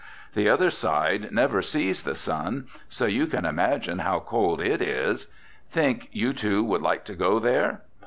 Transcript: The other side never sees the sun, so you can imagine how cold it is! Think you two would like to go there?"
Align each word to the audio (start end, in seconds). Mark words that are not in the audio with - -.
The 0.33 0.49
other 0.49 0.71
side 0.71 1.31
never 1.31 1.61
sees 1.61 2.01
the 2.01 2.15
sun, 2.15 2.65
so 2.89 3.05
you 3.05 3.27
can 3.27 3.45
imagine 3.45 3.99
how 3.99 4.19
cold 4.19 4.59
it 4.59 4.81
is! 4.81 5.27
Think 5.69 6.07
you 6.11 6.33
two 6.33 6.63
would 6.63 6.81
like 6.81 7.03
to 7.05 7.13
go 7.13 7.37
there?" 7.37 7.81